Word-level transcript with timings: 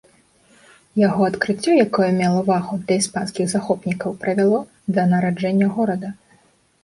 Яго 1.07 1.21
адкрыццё, 1.31 1.71
якое 1.87 2.07
мела 2.21 2.39
вагу 2.47 2.79
для 2.87 2.95
іспанскіх 3.01 3.45
захопнікаў, 3.51 4.15
прывяло 4.23 4.59
да 4.99 5.03
нараджэння 5.11 5.67
горада. 5.77 6.09